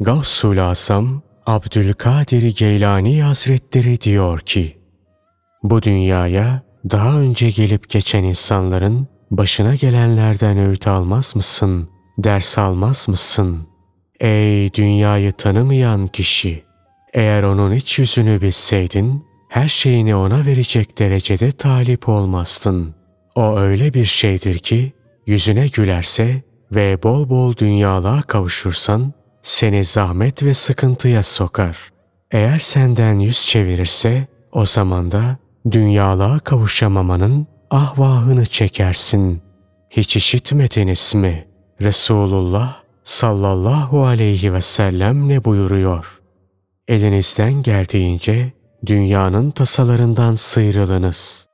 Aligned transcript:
Gavsul 0.00 0.58
Asam 0.58 1.22
Abdülkadir 1.46 2.56
Geylani 2.56 3.22
Hazretleri 3.22 4.00
diyor 4.00 4.40
ki, 4.40 4.78
bu 5.62 5.82
dünyaya 5.82 6.62
daha 6.90 7.20
önce 7.20 7.50
gelip 7.50 7.90
geçen 7.90 8.24
insanların 8.24 9.08
başına 9.30 9.74
gelenlerden 9.74 10.58
öğüt 10.58 10.86
almaz 10.86 11.36
mısın, 11.36 11.88
ders 12.18 12.58
almaz 12.58 13.08
mısın? 13.08 13.68
Ey 14.20 14.74
dünyayı 14.74 15.32
tanımayan 15.32 16.06
kişi! 16.06 16.64
Eğer 17.14 17.42
onun 17.42 17.72
iç 17.72 17.98
yüzünü 17.98 18.40
bilseydin, 18.40 19.24
her 19.48 19.68
şeyini 19.68 20.14
ona 20.16 20.46
verecek 20.46 20.98
derecede 20.98 21.52
talip 21.52 22.08
olmazdın. 22.08 22.94
O 23.34 23.58
öyle 23.58 23.94
bir 23.94 24.04
şeydir 24.04 24.58
ki, 24.58 24.92
yüzüne 25.26 25.66
gülerse 25.66 26.42
ve 26.72 27.02
bol 27.02 27.28
bol 27.28 27.56
dünyalığa 27.56 28.22
kavuşursan, 28.22 29.12
seni 29.46 29.84
zahmet 29.84 30.42
ve 30.42 30.54
sıkıntıya 30.54 31.22
sokar. 31.22 31.78
Eğer 32.30 32.58
senden 32.58 33.18
yüz 33.18 33.46
çevirirse, 33.46 34.26
o 34.52 34.66
zaman 34.66 35.10
da 35.12 35.36
dünyalığa 35.70 36.38
kavuşamamanın 36.38 37.46
ahvahını 37.70 38.46
çekersin. 38.46 39.42
Hiç 39.90 40.16
işitmediniz 40.16 41.14
mi? 41.14 41.48
Resulullah 41.82 42.76
sallallahu 43.04 44.04
aleyhi 44.06 44.52
ve 44.52 44.60
sellem 44.60 45.28
ne 45.28 45.44
buyuruyor? 45.44 46.20
Elinizden 46.88 47.62
geldiğince 47.62 48.52
dünyanın 48.86 49.50
tasalarından 49.50 50.34
sıyrılınız. 50.34 51.45